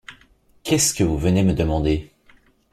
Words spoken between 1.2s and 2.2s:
me demander?